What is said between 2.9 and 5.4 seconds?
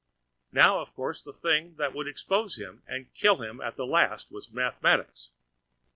kill him at last was mathematics.